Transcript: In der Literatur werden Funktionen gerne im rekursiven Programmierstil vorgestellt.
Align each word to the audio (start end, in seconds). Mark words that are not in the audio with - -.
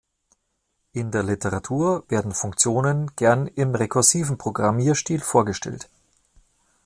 In 0.93 1.11
der 1.11 1.21
Literatur 1.21 2.05
werden 2.07 2.31
Funktionen 2.33 3.11
gerne 3.15 3.51
im 3.51 3.75
rekursiven 3.75 4.35
Programmierstil 4.39 5.19
vorgestellt. 5.19 5.91